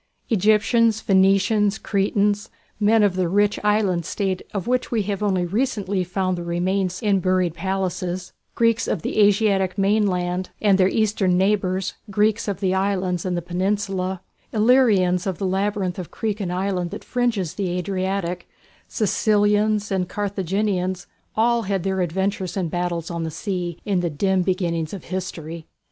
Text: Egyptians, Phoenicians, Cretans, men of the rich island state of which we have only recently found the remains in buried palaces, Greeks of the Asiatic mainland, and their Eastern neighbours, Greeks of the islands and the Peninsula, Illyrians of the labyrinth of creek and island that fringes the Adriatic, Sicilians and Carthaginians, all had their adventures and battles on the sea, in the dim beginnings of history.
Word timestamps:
Egyptians, 0.31 0.99
Phoenicians, 0.99 1.77
Cretans, 1.77 2.49
men 2.79 3.03
of 3.03 3.15
the 3.15 3.29
rich 3.29 3.59
island 3.63 4.03
state 4.03 4.41
of 4.51 4.65
which 4.65 4.89
we 4.89 5.03
have 5.03 5.21
only 5.21 5.45
recently 5.45 6.03
found 6.03 6.35
the 6.39 6.43
remains 6.43 7.03
in 7.03 7.19
buried 7.19 7.53
palaces, 7.53 8.33
Greeks 8.55 8.87
of 8.87 9.03
the 9.03 9.19
Asiatic 9.19 9.77
mainland, 9.77 10.49
and 10.59 10.79
their 10.79 10.87
Eastern 10.89 11.37
neighbours, 11.37 11.93
Greeks 12.09 12.47
of 12.47 12.61
the 12.61 12.73
islands 12.73 13.25
and 13.25 13.37
the 13.37 13.43
Peninsula, 13.43 14.23
Illyrians 14.51 15.27
of 15.27 15.37
the 15.37 15.45
labyrinth 15.45 15.99
of 15.99 16.09
creek 16.09 16.39
and 16.39 16.51
island 16.51 16.89
that 16.89 17.03
fringes 17.03 17.53
the 17.53 17.69
Adriatic, 17.77 18.49
Sicilians 18.87 19.91
and 19.91 20.09
Carthaginians, 20.09 21.05
all 21.35 21.61
had 21.61 21.83
their 21.83 22.01
adventures 22.01 22.57
and 22.57 22.71
battles 22.71 23.11
on 23.11 23.21
the 23.21 23.29
sea, 23.29 23.77
in 23.85 23.99
the 23.99 24.09
dim 24.09 24.41
beginnings 24.41 24.93
of 24.95 25.03
history. 25.03 25.67